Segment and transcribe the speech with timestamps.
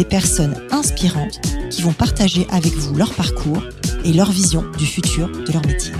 [0.00, 3.62] des personnes inspirantes qui vont partager avec vous leur parcours
[4.02, 5.92] et leur vision du futur de leur métier.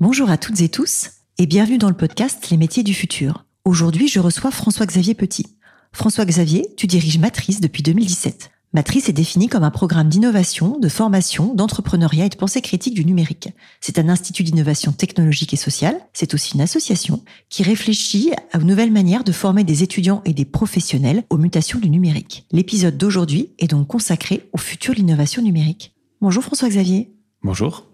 [0.00, 3.44] Bonjour à toutes et tous et bienvenue dans le podcast Les métiers du futur.
[3.64, 5.46] Aujourd'hui, je reçois François-Xavier Petit.
[5.92, 8.50] François-Xavier, tu diriges Matrice depuis 2017.
[8.74, 13.04] Matrice est définie comme un programme d'innovation, de formation, d'entrepreneuriat et de pensée critique du
[13.04, 13.50] numérique.
[13.80, 15.96] C'est un institut d'innovation technologique et sociale.
[16.12, 20.32] C'est aussi une association qui réfléchit à une nouvelle manière de former des étudiants et
[20.32, 22.48] des professionnels aux mutations du numérique.
[22.50, 25.94] L'épisode d'aujourd'hui est donc consacré au futur de l'innovation numérique.
[26.20, 27.14] Bonjour François-Xavier.
[27.44, 27.93] Bonjour.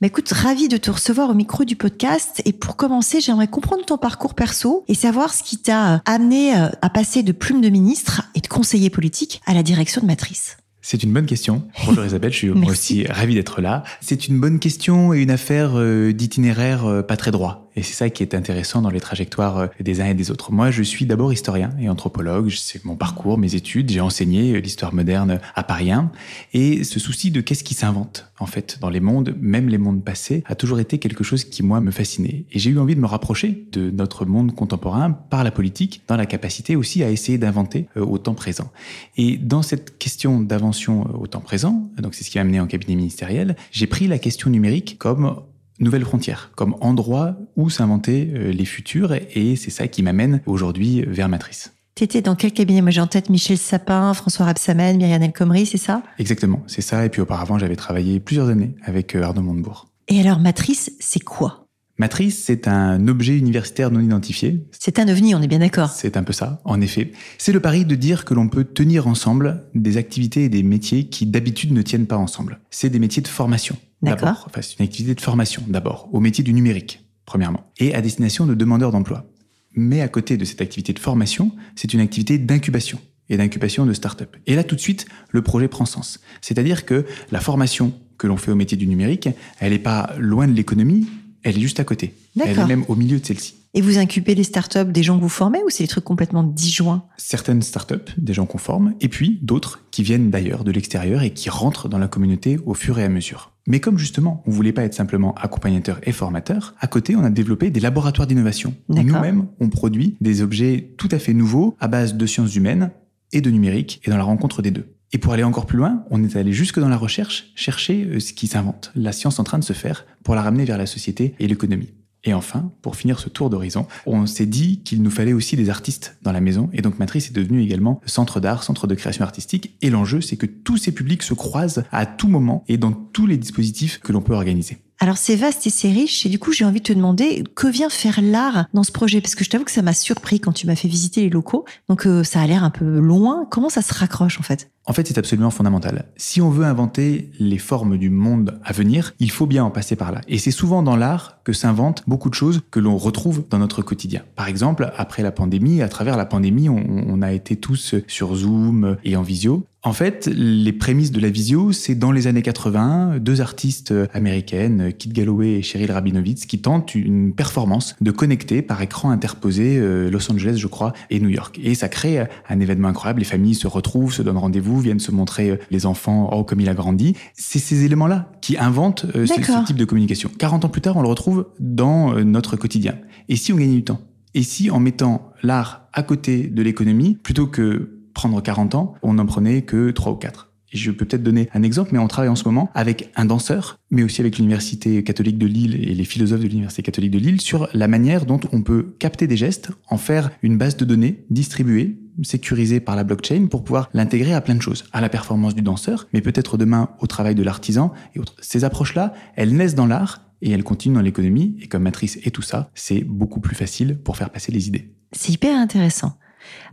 [0.00, 2.40] Bah écoute, ravi de te recevoir au micro du podcast.
[2.44, 6.56] Et pour commencer, j'aimerais comprendre ton parcours perso et savoir ce qui t'a euh, amené
[6.56, 10.06] euh, à passer de plume de ministre et de conseiller politique à la direction de
[10.06, 10.56] Matrice.
[10.82, 11.64] C'est une bonne question.
[11.84, 13.82] Bonjour Isabelle, je suis moi aussi ravi d'être là.
[14.00, 17.67] C'est une bonne question et une affaire euh, d'itinéraire pas très droit.
[17.78, 20.50] Et c'est ça qui est intéressant dans les trajectoires euh, des uns et des autres.
[20.50, 22.50] Moi, je suis d'abord historien et anthropologue.
[22.50, 23.88] C'est mon parcours, mes études.
[23.90, 26.10] J'ai enseigné euh, l'histoire moderne à Paris 1.
[26.54, 30.02] Et ce souci de qu'est-ce qui s'invente, en fait, dans les mondes, même les mondes
[30.02, 32.46] passés, a toujours été quelque chose qui, moi, me fascinait.
[32.50, 36.16] Et j'ai eu envie de me rapprocher de notre monde contemporain par la politique, dans
[36.16, 38.72] la capacité aussi à essayer d'inventer euh, au temps présent.
[39.16, 42.66] Et dans cette question d'invention au temps présent, donc c'est ce qui m'a amené en
[42.66, 45.42] cabinet ministériel, j'ai pris la question numérique comme
[45.80, 51.02] nouvelle frontière, comme endroit où s'inventer euh, les futurs, et c'est ça qui m'amène aujourd'hui
[51.02, 51.72] vers Matrice.
[51.94, 55.32] Tu étais dans quel cabinet Moi j'ai en tête Michel Sapin, François Rabsamen, Myriam El
[55.32, 56.02] Khomri, c'est ça?
[56.18, 57.04] Exactement, c'est ça.
[57.04, 59.88] Et puis auparavant, j'avais travaillé plusieurs années avec euh, Arnaud Montebourg.
[60.06, 61.66] Et alors, Matrice, c'est quoi?
[61.98, 64.64] Matrice, c'est un objet universitaire non identifié.
[64.78, 65.90] C'est un ovni, on est bien d'accord.
[65.90, 67.10] C'est un peu ça, en effet.
[67.36, 71.08] C'est le pari de dire que l'on peut tenir ensemble des activités et des métiers
[71.08, 72.60] qui d'habitude ne tiennent pas ensemble.
[72.70, 73.76] C'est des métiers de formation.
[74.02, 74.44] D'accord.
[74.46, 78.46] Enfin, c'est une activité de formation, d'abord, au métier du numérique, premièrement, et à destination
[78.46, 79.26] de demandeurs d'emploi.
[79.72, 83.92] Mais à côté de cette activité de formation, c'est une activité d'incubation et d'incubation de
[83.92, 84.36] start-up.
[84.46, 86.20] Et là, tout de suite, le projet prend sens.
[86.40, 89.28] C'est-à-dire que la formation que l'on fait au métier du numérique,
[89.60, 91.06] elle n'est pas loin de l'économie,
[91.42, 92.14] elle est juste à côté.
[92.40, 93.54] Elle est même au milieu de celle-ci.
[93.74, 96.42] Et vous incubez les startups des gens que vous formez ou c'est des trucs complètement
[96.42, 97.04] disjoints?
[97.16, 101.32] Certaines startups, des gens qu'on forme, et puis d'autres qui viennent d'ailleurs, de l'extérieur, et
[101.32, 103.52] qui rentrent dans la communauté au fur et à mesure.
[103.66, 107.30] Mais comme justement, on voulait pas être simplement accompagnateur et formateur, à côté, on a
[107.30, 108.74] développé des laboratoires d'innovation.
[108.88, 112.90] Nous-mêmes, on produit des objets tout à fait nouveaux à base de sciences humaines
[113.32, 114.94] et de numérique, et dans la rencontre des deux.
[115.12, 118.20] Et pour aller encore plus loin, on est allé jusque dans la recherche, chercher euh,
[118.20, 120.86] ce qui s'invente, la science en train de se faire, pour la ramener vers la
[120.86, 121.92] société et l'économie.
[122.28, 125.70] Et enfin, pour finir ce tour d'horizon, on s'est dit qu'il nous fallait aussi des
[125.70, 129.24] artistes dans la maison, et donc Matrice est devenu également centre d'art, centre de création
[129.24, 132.92] artistique, et l'enjeu c'est que tous ces publics se croisent à tout moment et dans
[132.92, 134.76] tous les dispositifs que l'on peut organiser.
[135.00, 137.68] Alors c'est vaste et c'est riche et du coup j'ai envie de te demander que
[137.68, 139.20] vient faire l'art dans ce projet?
[139.20, 141.64] Parce que je t'avoue que ça m'a surpris quand tu m'as fait visiter les locaux.
[141.88, 143.46] Donc euh, ça a l'air un peu loin.
[143.48, 144.70] Comment ça se raccroche en fait?
[144.86, 146.06] En fait c'est absolument fondamental.
[146.16, 149.94] Si on veut inventer les formes du monde à venir il faut bien en passer
[149.94, 150.20] par là.
[150.26, 153.82] Et c'est souvent dans l'art que s'inventent beaucoup de choses que l'on retrouve dans notre
[153.82, 154.22] quotidien.
[154.34, 158.34] Par exemple après la pandémie à travers la pandémie on, on a été tous sur
[158.34, 162.42] Zoom et en visio en fait, les prémices de la visio, c'est dans les années
[162.42, 168.60] 80, deux artistes américaines, Kit Galloway et Cheryl Rabinowitz, qui tentent une performance de connecter
[168.60, 171.58] par écran interposé euh, Los Angeles, je crois, et New York.
[171.64, 172.18] Et ça crée
[172.50, 173.20] un événement incroyable.
[173.20, 176.60] Les familles se retrouvent, se donnent rendez-vous, viennent se montrer euh, les enfants, oh, comme
[176.60, 177.16] il a grandi.
[177.32, 180.30] C'est ces éléments-là qui inventent euh, ce, ce type de communication.
[180.38, 182.96] 40 ans plus tard, on le retrouve dans notre quotidien.
[183.30, 184.02] Et si on gagnait du temps?
[184.34, 189.14] Et si en mettant l'art à côté de l'économie, plutôt que prendre 40 ans, on
[189.14, 190.50] n'en prenait que 3 ou 4.
[190.72, 193.24] Et je peux peut-être donner un exemple, mais on travaille en ce moment avec un
[193.24, 197.18] danseur, mais aussi avec l'Université catholique de Lille et les philosophes de l'Université catholique de
[197.18, 200.84] Lille sur la manière dont on peut capter des gestes, en faire une base de
[200.84, 205.08] données distribuée, sécurisée par la blockchain pour pouvoir l'intégrer à plein de choses, à la
[205.08, 208.34] performance du danseur, mais peut-être demain au travail de l'artisan et autres.
[208.40, 212.32] Ces approches-là, elles naissent dans l'art et elles continuent dans l'économie, et comme matrice et
[212.32, 214.92] tout ça, c'est beaucoup plus facile pour faire passer les idées.
[215.12, 216.18] C'est hyper intéressant.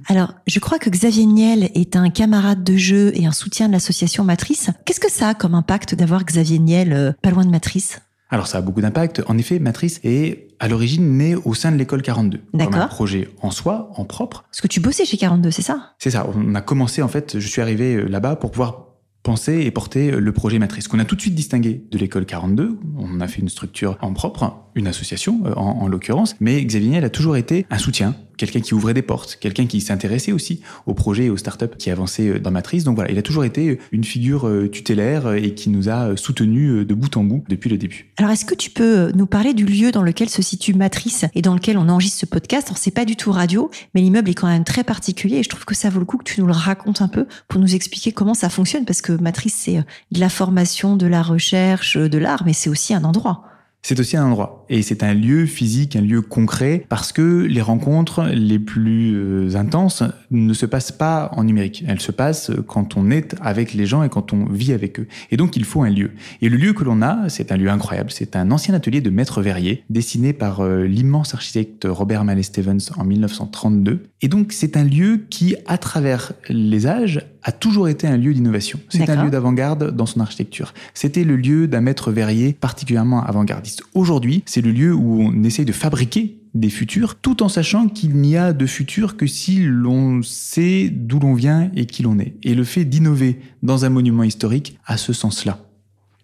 [0.07, 3.74] Alors, je crois que Xavier Niel est un camarade de jeu et un soutien de
[3.74, 4.69] l'association Matrice.
[4.86, 8.01] Qu'est-ce que ça a comme impact d'avoir Xavier Niel euh, pas loin de Matrice?
[8.30, 9.22] Alors ça a beaucoup d'impact.
[9.27, 12.38] En effet, Matrice est à l'origine né au sein de l'école 42.
[12.38, 12.88] Comme un D'accord.
[12.89, 14.44] projet en soi, en propre.
[14.50, 15.94] Parce que tu bossais chez 42, c'est ça?
[16.00, 18.86] C'est ça, on a commencé en fait, je suis arrivé euh, là-bas pour pouvoir
[19.22, 22.25] penser et porter euh, le projet matrice qu'on a tout de suite distingué de l'école
[22.25, 22.80] 42.
[22.98, 27.06] On a fait une structure en propre, une association en, en l'occurrence, mais Xavier Niel
[27.06, 30.94] a toujours été un soutien, quelqu'un qui ouvrait des portes, quelqu'un qui s'intéressait aussi aux
[30.94, 32.84] projets et aux startups qui avançaient euh, dans Matrice.
[32.84, 36.10] Donc voilà, il a toujours été une figure euh, tutélaire euh, et qui nous a
[36.10, 38.14] euh, soutenus euh, de bout en bout depuis le début.
[38.18, 41.42] Alors, est-ce que tu peux nous parler du lieu dans lequel se situe Matrice et
[41.42, 42.68] dans lequel on enregistre ce podcast?
[42.68, 45.50] Alors, c'est pas du tout radio, mais l'immeuble est quand même très particulier et je
[45.50, 47.76] trouve que ça vaut le coup que tu nous le racontes un peu pour nous
[47.76, 51.98] expliquer comment ça fonctionne parce que Matrice, c'est euh, de la formation, de la recherche,
[51.98, 53.44] euh, de l'art, mais c'est aussi un endroit.
[53.82, 57.62] C'est aussi un endroit et c'est un lieu physique, un lieu concret parce que les
[57.62, 61.84] rencontres les plus euh, intenses ne se passent pas en numérique.
[61.88, 65.08] Elles se passent quand on est avec les gens et quand on vit avec eux.
[65.32, 66.12] Et donc il faut un lieu.
[66.42, 68.12] Et le lieu que l'on a, c'est un lieu incroyable.
[68.12, 72.92] C'est un ancien atelier de Maître Verrier dessiné par euh, l'immense architecte Robert Mallet Stevens
[72.98, 74.04] en 1932.
[74.22, 78.34] Et donc c'est un lieu qui, à travers les âges, a toujours été un lieu
[78.34, 78.80] d'innovation.
[78.90, 80.74] C'est un lieu d'avant-garde dans son architecture.
[80.96, 83.84] C'était le lieu d'un maître verrier particulièrement avant-gardiste.
[83.94, 88.16] Aujourd'hui, c'est le lieu où on essaye de fabriquer des futurs, tout en sachant qu'il
[88.16, 92.36] n'y a de futur que si l'on sait d'où l'on vient et qui l'on est.
[92.42, 95.60] Et le fait d'innover dans un monument historique a ce sens-là.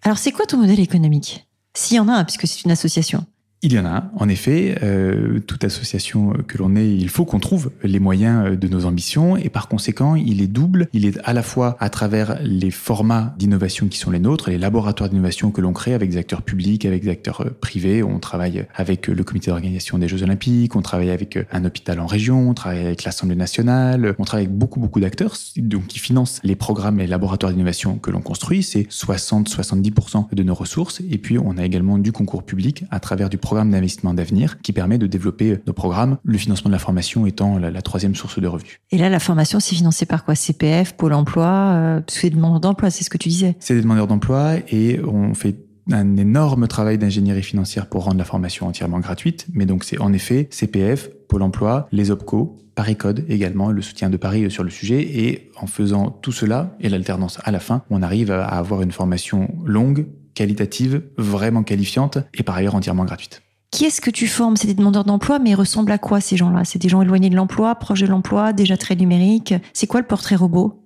[0.00, 1.46] Alors, c'est quoi ton modèle économique?
[1.74, 3.26] S'il y en a un, puisque c'est une association.
[3.64, 4.76] Il y en a un, en effet.
[4.82, 9.36] Euh, toute association que l'on est, il faut qu'on trouve les moyens de nos ambitions
[9.36, 10.88] et par conséquent, il est double.
[10.92, 14.58] Il est à la fois à travers les formats d'innovation qui sont les nôtres, les
[14.58, 18.02] laboratoires d'innovation que l'on crée avec des acteurs publics, avec des acteurs euh, privés.
[18.02, 21.64] On travaille avec euh, le comité d'organisation des Jeux Olympiques, on travaille avec euh, un
[21.64, 25.86] hôpital en région, on travaille avec l'Assemblée nationale, on travaille avec beaucoup, beaucoup d'acteurs donc
[25.86, 28.64] qui financent les programmes et les laboratoires d'innovation que l'on construit.
[28.64, 31.00] C'est 60-70% de nos ressources.
[31.08, 34.72] Et puis, on a également du concours public à travers du programme d'investissement d'avenir qui
[34.72, 38.38] permet de développer nos programmes, le financement de la formation étant la, la troisième source
[38.40, 38.80] de revenus.
[38.90, 40.34] Et là, la formation, c'est financé par quoi?
[40.34, 43.56] CPF, Pôle emploi euh, c'est demande d'emploi, c'est ce que tu disais.
[43.58, 45.56] C'est des demandeurs d'emploi et on fait
[45.90, 49.46] un énorme travail d'ingénierie financière pour rendre la formation entièrement gratuite.
[49.52, 54.08] Mais donc, c'est en effet CPF, Pôle emploi, les OPCO, Paris Code également, le soutien
[54.08, 55.02] de Paris sur le sujet.
[55.02, 58.92] Et en faisant tout cela et l'alternance à la fin, on arrive à avoir une
[58.92, 63.42] formation longue, qualitative, vraiment qualifiante et par ailleurs entièrement gratuite.
[63.70, 64.56] Qui est-ce que tu formes?
[64.56, 66.64] C'est des demandeurs d'emploi, mais ils ressemblent à quoi ces gens-là?
[66.64, 69.54] C'est des gens éloignés de l'emploi, proches de l'emploi, déjà très numériques?
[69.72, 70.81] C'est quoi le portrait robot?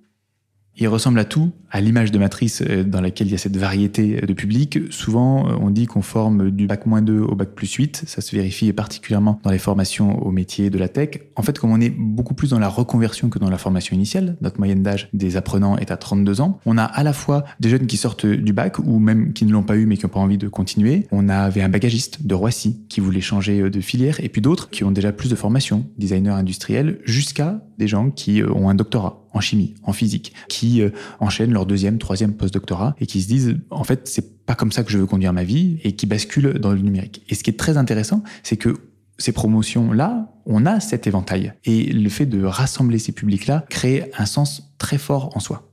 [0.79, 3.57] Il ressemble à tout, à l'image de matrice euh, dans laquelle il y a cette
[3.57, 4.79] variété de public.
[4.91, 8.03] Souvent, euh, on dit qu'on forme du bac moins 2 au bac plus 8.
[8.05, 11.19] Ça se vérifie particulièrement dans les formations au métier de la tech.
[11.35, 14.37] En fait, comme on est beaucoup plus dans la reconversion que dans la formation initiale,
[14.41, 16.59] notre moyenne d'âge des apprenants est à 32 ans.
[16.67, 19.51] On a à la fois des jeunes qui sortent du bac ou même qui ne
[19.51, 21.07] l'ont pas eu mais qui n'ont pas envie de continuer.
[21.11, 24.69] On avait un bagagiste de Roissy qui voulait changer euh, de filière et puis d'autres
[24.69, 29.26] qui ont déjà plus de formation, designers industriels, jusqu'à des gens qui ont un doctorat
[29.37, 30.89] en chimie, en physique, qui euh,
[31.19, 34.83] enchaînent leur deuxième, troisième post-doctorat et qui se disent en fait c'est pas comme ça
[34.83, 37.23] que je veux conduire ma vie et qui basculent dans le numérique.
[37.29, 38.75] Et ce qui est très intéressant, c'est que
[39.17, 41.53] ces promotions-là, on a cet éventail.
[41.65, 45.71] Et le fait de rassembler ces publics-là crée un sens très fort en soi.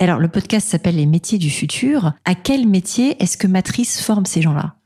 [0.00, 2.12] Alors, le podcast s'appelle Les métiers du futur.
[2.24, 4.76] À quel métier est-ce que Matrice forme ces gens-là?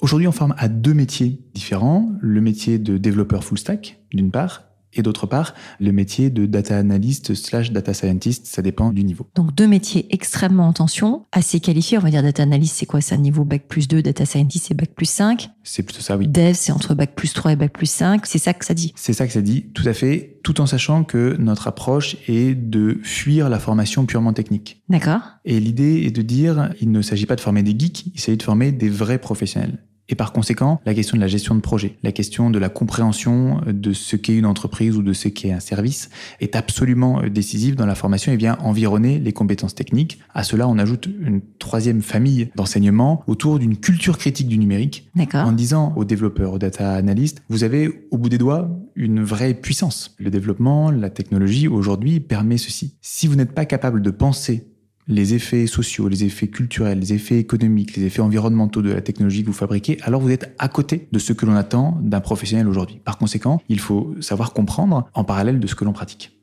[0.00, 2.10] Aujourd'hui, on forme à deux métiers différents.
[2.20, 6.76] Le métier de développeur full stack, d'une part, et d'autre part, le métier de data
[6.76, 9.28] analyst slash data scientist, ça dépend du niveau.
[9.34, 11.98] Donc, deux métiers extrêmement en tension, assez qualifiés.
[11.98, 13.00] On va dire data analyst, c'est quoi?
[13.00, 15.50] C'est un niveau bac plus 2, data scientist, c'est bac plus 5.
[15.62, 16.26] C'est plutôt ça, oui.
[16.26, 18.26] Dev, c'est entre bac plus 3 et bac plus 5.
[18.26, 18.92] C'est ça que ça dit.
[18.96, 22.54] C'est ça que ça dit, tout à fait, tout en sachant que notre approche est
[22.54, 24.82] de fuir la formation purement technique.
[24.88, 28.20] D'accord Et l'idée est de dire, il ne s'agit pas de former des geeks, il
[28.20, 29.78] s'agit de former des vrais professionnels.
[30.08, 33.60] Et par conséquent, la question de la gestion de projet, la question de la compréhension
[33.66, 36.08] de ce qu'est une entreprise ou de ce qu'est un service
[36.40, 40.18] est absolument décisive dans la formation et vient environner les compétences techniques.
[40.32, 45.52] À cela, on ajoute une troisième famille d'enseignements autour d'une culture critique du numérique en
[45.52, 50.14] disant aux développeurs, aux data analystes, vous avez au bout des doigts une vraie puissance.
[50.18, 52.96] Le développement, la technologie aujourd'hui permet ceci.
[53.00, 54.66] Si vous n'êtes pas capable de penser
[55.08, 59.42] les effets sociaux, les effets culturels, les effets économiques, les effets environnementaux de la technologie
[59.42, 62.68] que vous fabriquez, alors vous êtes à côté de ce que l'on attend d'un professionnel
[62.68, 63.00] aujourd'hui.
[63.04, 66.38] Par conséquent, il faut savoir comprendre en parallèle de ce que l'on pratique.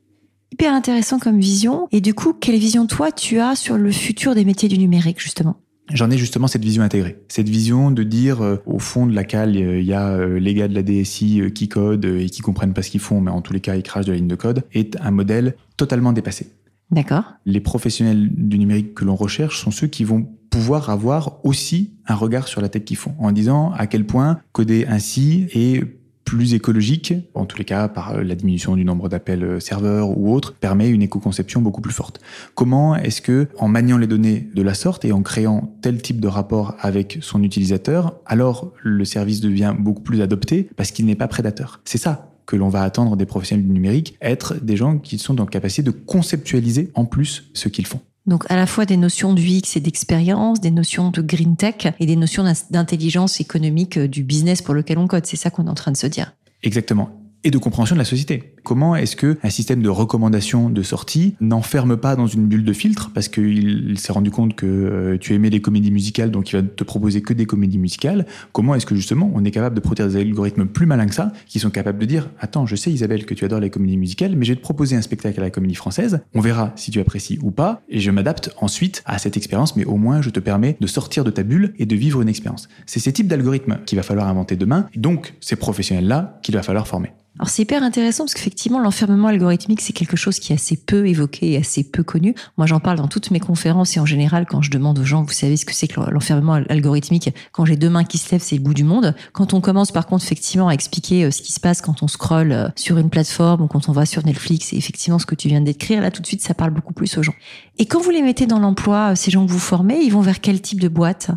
[0.52, 1.88] Hyper intéressant comme vision.
[1.92, 5.20] Et du coup, quelle vision toi tu as sur le futur des métiers du numérique,
[5.20, 5.58] justement?
[5.94, 7.18] J'en ai justement cette vision intégrée.
[7.28, 10.40] Cette vision de dire, euh, au fond de la cale, euh, il y a euh,
[10.40, 13.30] les gars de la DSI qui codent et qui comprennent pas ce qu'ils font, mais
[13.30, 16.12] en tous les cas, ils crachent de la ligne de code, est un modèle totalement
[16.12, 16.48] dépassé.
[16.92, 21.96] D'accord Les professionnels du numérique que l'on recherche sont ceux qui vont pouvoir avoir aussi
[22.08, 25.84] un regard sur la tech qu'ils font, en disant à quel point coder ainsi est
[26.24, 30.56] plus écologique, en tous les cas par la diminution du nombre d'appels serveurs ou autres,
[30.56, 32.20] permet une éco-conception beaucoup plus forte.
[32.56, 36.20] Comment est-ce que, en maniant les données de la sorte et en créant tel type
[36.20, 41.16] de rapport avec son utilisateur, alors le service devient beaucoup plus adopté parce qu'il n'est
[41.16, 41.82] pas prédateur?
[41.86, 45.34] C'est ça que l'on va attendre des professionnels du numérique, être des gens qui sont
[45.34, 48.02] dans la capacité de conceptualiser en plus ce qu'ils font.
[48.26, 51.88] Donc à la fois des notions du X et d'expérience, des notions de green tech
[52.00, 55.26] et des notions d'intelligence économique euh, du business pour lequel on code.
[55.26, 56.34] C'est ça qu'on est en train de se dire.
[56.64, 57.10] Exactement
[57.46, 58.56] et de compréhension de la société.
[58.64, 62.74] Comment est-ce que un système de recommandation de sortie n'enferme pas dans une bulle de
[62.74, 63.12] filtre?
[63.14, 66.64] Parce qu'il s'est rendu compte que euh, tu aimais les comédies musicales donc il va
[66.64, 68.26] te proposer que des comédies musicales.
[68.52, 71.32] Comment est-ce que justement on est capable de produire des algorithmes plus malins que ça
[71.46, 74.36] qui sont capables de dire attends je sais Isabelle que tu adores les comédies musicales
[74.36, 76.22] mais je vais te proposer un spectacle à la comédie française.
[76.34, 79.86] On verra si tu apprécies ou pas et je m'adapte ensuite à cette expérience mais
[79.86, 82.68] au moins je te permets de sortir de ta bulle et de vivre une expérience.
[82.88, 86.64] C'est ces types d'algorithmes qu'il va falloir inventer demain donc ces professionnels là qu'il va
[86.64, 87.12] falloir former.
[87.38, 91.06] Alors c'est hyper intéressant parce qu'effectivement l'enfermement algorithmique c'est quelque chose qui est assez peu
[91.06, 92.34] évoqué et assez peu connu.
[92.58, 95.24] Moi j'en parle dans toutes mes conférences et en général quand je demande aux gens
[95.24, 98.42] vous savez ce que c'est que l'enfermement algorithmique quand j'ai deux mains qui se lèvent
[98.42, 99.16] c'est le bout du monde.
[99.34, 102.08] Quand on commence par contre effectivement à expliquer euh, ce qui se passe quand on
[102.08, 105.36] scrolle euh, sur une plateforme ou quand on va sur Netflix et effectivement ce que
[105.36, 107.36] tu viens décrire là tout de suite ça parle beaucoup plus aux gens.
[107.78, 110.22] Et quand vous les mettez dans l'emploi euh, ces gens que vous formez ils vont
[110.22, 111.32] vers quel type de boîte?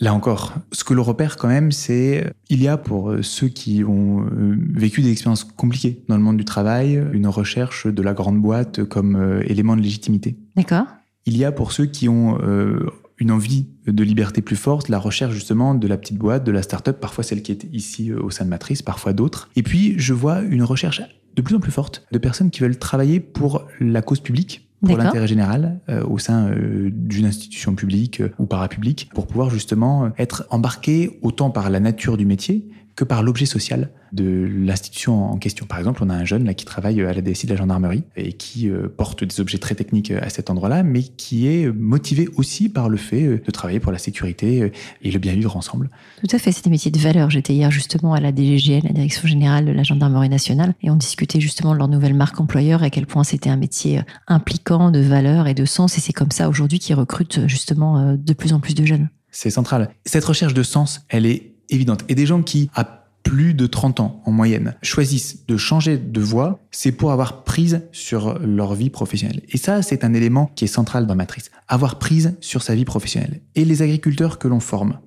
[0.00, 3.48] Là encore, ce que l'on repère quand même, c'est il y a pour euh, ceux
[3.48, 8.02] qui ont euh, vécu des expériences compliquées dans le monde du travail, une recherche de
[8.02, 10.36] la grande boîte comme euh, élément de légitimité.
[10.54, 10.86] D'accord.
[11.26, 12.38] Il y a pour ceux qui ont
[13.18, 16.62] une envie de liberté plus forte, la recherche justement de la petite boîte, de la
[16.62, 19.50] start-up, parfois celle qui est ici au sein de Matrice, parfois d'autres.
[19.54, 21.02] Et puis, je vois une recherche
[21.36, 24.96] de plus en plus forte de personnes qui veulent travailler pour la cause publique, pour
[24.96, 30.10] l'intérêt général euh, au sein euh, d'une institution publique euh, ou parapublique pour pouvoir justement
[30.18, 32.68] être embarqué autant par la nature du métier
[32.98, 35.66] que par l'objet social de l'institution en question.
[35.66, 38.02] Par exemple, on a un jeune là qui travaille à la DSI de la gendarmerie
[38.16, 42.28] et qui euh, porte des objets très techniques à cet endroit-là, mais qui est motivé
[42.34, 45.56] aussi par le fait euh, de travailler pour la sécurité euh, et le bien vivre
[45.56, 45.90] ensemble.
[46.20, 47.30] Tout à fait, c'est des métiers de valeur.
[47.30, 50.96] J'étais hier justement à la DGGN, la Direction Générale de la Gendarmerie Nationale, et on
[50.96, 54.90] discutait justement de leur nouvelle marque employeur et à quel point c'était un métier impliquant
[54.90, 55.96] de valeur et de sens.
[55.98, 59.08] Et c'est comme ça aujourd'hui qu'ils recrutent justement de plus en plus de jeunes.
[59.30, 59.90] C'est central.
[60.04, 62.04] Cette recherche de sens, elle est évidente.
[62.08, 66.20] Et des gens qui, à plus de 30 ans en moyenne, choisissent de changer de
[66.20, 69.42] voie, c'est pour avoir prise sur leur vie professionnelle.
[69.50, 71.50] Et ça, c'est un élément qui est central dans Matrice.
[71.66, 73.40] Avoir prise sur sa vie professionnelle.
[73.54, 74.98] Et les agriculteurs que l'on forme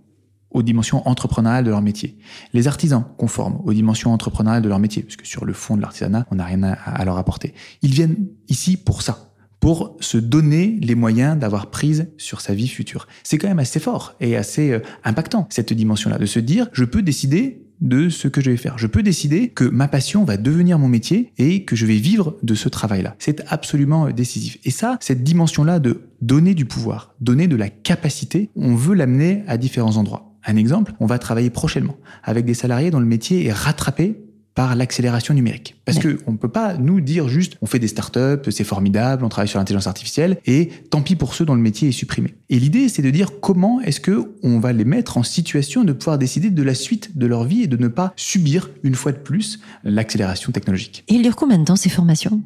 [0.51, 2.17] aux dimensions entrepreneuriales de leur métier.
[2.53, 5.77] Les artisans qu'on forme aux dimensions entrepreneuriales de leur métier, parce que sur le fond
[5.77, 7.53] de l'artisanat, on n'a rien à leur apporter.
[7.81, 9.30] Ils viennent ici pour ça
[9.61, 13.07] pour se donner les moyens d'avoir prise sur sa vie future.
[13.23, 16.83] C'est quand même assez fort et assez euh, impactant, cette dimension-là, de se dire, je
[16.83, 18.77] peux décider de ce que je vais faire.
[18.77, 22.37] Je peux décider que ma passion va devenir mon métier et que je vais vivre
[22.43, 23.15] de ce travail-là.
[23.19, 24.57] C'est absolument euh, décisif.
[24.65, 29.43] Et ça, cette dimension-là de donner du pouvoir, donner de la capacité, on veut l'amener
[29.47, 30.35] à différents endroits.
[30.43, 34.23] Un exemple, on va travailler prochainement avec des salariés dont le métier est rattrapé
[34.61, 35.75] par l'accélération numérique.
[35.85, 39.25] Parce que on ne peut pas nous dire juste on fait des startups, c'est formidable,
[39.25, 42.35] on travaille sur l'intelligence artificielle et tant pis pour ceux dont le métier est supprimé.
[42.51, 45.93] Et l'idée c'est de dire comment est-ce que on va les mettre en situation de
[45.93, 49.13] pouvoir décider de la suite de leur vie et de ne pas subir une fois
[49.13, 51.05] de plus l'accélération technologique.
[51.07, 52.39] Et il dure combien de temps ces formations?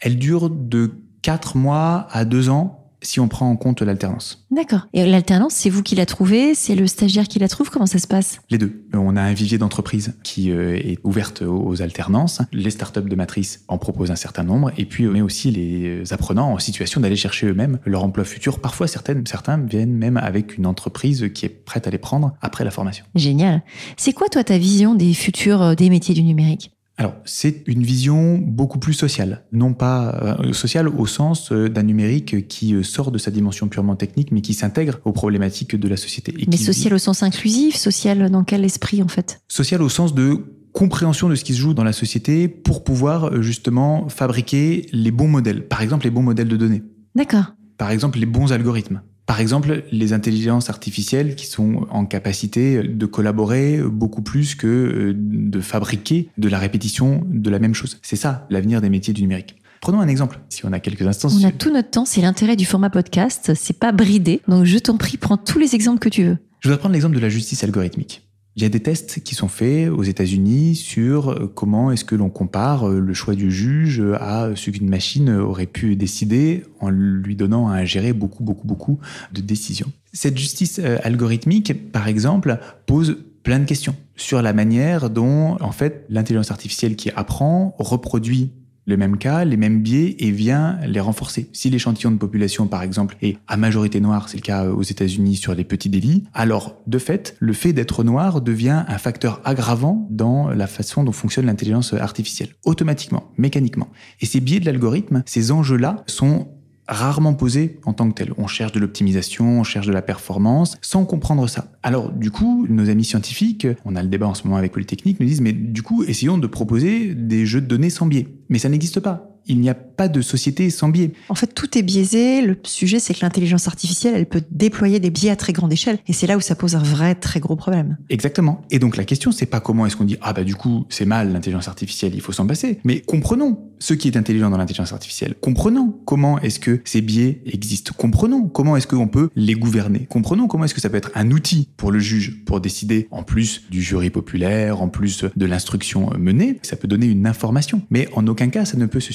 [0.00, 0.90] Elles durent de
[1.22, 4.46] 4 mois à 2 ans si on prend en compte l'alternance.
[4.50, 4.86] D'accord.
[4.92, 7.98] Et l'alternance, c'est vous qui la trouvez C'est le stagiaire qui la trouve Comment ça
[7.98, 8.40] se passe?
[8.50, 8.84] Les deux.
[8.92, 12.42] On a un vivier d'entreprise qui euh, est ouverte aux alternances.
[12.52, 14.72] Les startups de matrice en proposent un certain nombre.
[14.76, 18.60] Et puis, on met aussi les apprenants en situation d'aller chercher eux-mêmes leur emploi futur.
[18.60, 22.64] Parfois, certaines, certains viennent même avec une entreprise qui est prête à les prendre après
[22.64, 23.04] la formation.
[23.14, 23.62] Génial.
[23.96, 26.72] C'est quoi, toi, ta vision des futurs euh, des métiers du numérique?
[27.00, 31.82] Alors, c'est une vision beaucoup plus sociale, non pas euh, sociale au sens euh, d'un
[31.82, 35.88] numérique qui euh, sort de sa dimension purement technique, mais qui s'intègre aux problématiques de
[35.88, 36.34] la société.
[36.46, 39.40] mais social au sens inclusif, social dans quel esprit en fait?
[39.48, 43.40] Social au sens de compréhension de ce qui se joue dans la société pour pouvoir
[43.40, 46.82] justement fabriquer les bons modèles, par exemple les bons modèles de données.
[47.14, 47.54] D'accord.
[47.78, 49.00] Par exemple les bons algorithmes.
[49.30, 55.14] Par exemple, les intelligences artificielles qui sont en capacité de collaborer beaucoup plus que euh,
[55.14, 58.00] de fabriquer de la répétition de la même chose.
[58.02, 59.54] C'est ça l'avenir des métiers du numérique.
[59.80, 61.28] Prenons un exemple, si on a quelques instants.
[61.30, 64.40] On a tout notre temps, c'est l'intérêt du format podcast, c'est pas bridé.
[64.48, 66.38] Donc je t'en prie, prends tous les exemples que tu veux.
[66.58, 68.28] Je voudrais prendre l'exemple de la justice algorithmique.
[68.60, 72.14] Il y a des tests qui sont faits aux États-Unis sur euh, comment est-ce que
[72.14, 76.90] l'on compare euh, le choix du juge à ce qu'une machine aurait pu décider en
[76.90, 78.98] lui donnant à ingérer beaucoup, beaucoup, beaucoup
[79.32, 79.90] de décisions.
[80.12, 85.72] Cette justice euh, algorithmique, par exemple, pose plein de questions sur la manière dont, en
[85.72, 88.50] fait, l'intelligence artificielle qui apprend reproduit
[88.86, 91.48] les mêmes cas, les mêmes biais et vient les renforcer.
[91.52, 95.36] Si l'échantillon de population, par exemple, est à majorité noire, c'est le cas aux États-Unis
[95.36, 100.06] sur les petits délits, alors de fait, le fait d'être noir devient un facteur aggravant
[100.10, 103.88] dans la façon dont fonctionne l'intelligence artificielle, automatiquement, mécaniquement.
[104.20, 106.48] Et ces biais de l'algorithme, ces enjeux-là sont
[106.90, 108.34] rarement posé en tant que tel.
[108.36, 111.72] On cherche de l'optimisation, on cherche de la performance, sans comprendre ça.
[111.82, 115.20] Alors du coup, nos amis scientifiques, on a le débat en ce moment avec Polytechnique,
[115.20, 118.28] nous disent mais du coup, essayons de proposer des jeux de données sans biais.
[118.48, 121.12] Mais ça n'existe pas il n'y a pas de société sans biais.
[121.28, 122.42] En fait, tout est biaisé.
[122.42, 125.98] Le sujet, c'est que l'intelligence artificielle, elle peut déployer des biais à très grande échelle.
[126.06, 127.98] Et c'est là où ça pose un vrai, très gros problème.
[128.08, 128.62] Exactement.
[128.70, 131.04] Et donc, la question, c'est pas comment est-ce qu'on dit, ah bah du coup, c'est
[131.04, 132.78] mal l'intelligence artificielle, il faut s'en passer.
[132.84, 135.34] Mais comprenons ce qui est intelligent dans l'intelligence artificielle.
[135.40, 137.92] Comprenons comment est-ce que ces biais existent.
[137.96, 140.06] Comprenons comment est-ce qu'on peut les gouverner.
[140.08, 143.22] Comprenons comment est-ce que ça peut être un outil pour le juge pour décider, en
[143.22, 147.82] plus du jury populaire, en plus de l'instruction menée, ça peut donner une information.
[147.90, 149.12] Mais en aucun cas, ça ne peut se